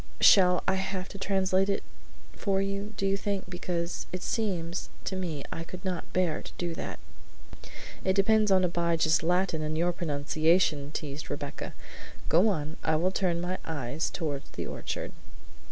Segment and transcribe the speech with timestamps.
[0.19, 1.83] Shall I have to translate it
[2.33, 6.51] for you, do you think, because it seems to me I could not bear to
[6.57, 6.97] do that!"
[8.03, 11.75] "It depends upon Abijah's Latin and your pronunciation," teased Rebecca.
[12.29, 15.11] "Go on; I will turn my eyes toward the orchard."